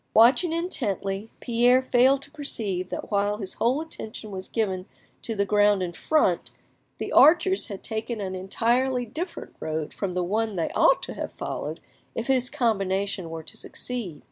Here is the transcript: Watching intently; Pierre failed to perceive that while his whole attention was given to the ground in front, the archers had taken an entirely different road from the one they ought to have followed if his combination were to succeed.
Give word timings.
Watching 0.15 0.51
intently; 0.51 1.29
Pierre 1.41 1.83
failed 1.91 2.23
to 2.23 2.31
perceive 2.31 2.89
that 2.89 3.11
while 3.11 3.37
his 3.37 3.53
whole 3.61 3.79
attention 3.81 4.31
was 4.31 4.47
given 4.49 4.87
to 5.21 5.35
the 5.35 5.45
ground 5.45 5.83
in 5.83 5.93
front, 5.93 6.49
the 6.97 7.11
archers 7.11 7.67
had 7.67 7.83
taken 7.83 8.19
an 8.19 8.33
entirely 8.33 9.05
different 9.05 9.55
road 9.59 9.93
from 9.93 10.13
the 10.13 10.23
one 10.23 10.55
they 10.55 10.71
ought 10.71 11.03
to 11.03 11.13
have 11.13 11.33
followed 11.33 11.81
if 12.15 12.25
his 12.25 12.49
combination 12.49 13.29
were 13.29 13.43
to 13.43 13.55
succeed. 13.55 14.19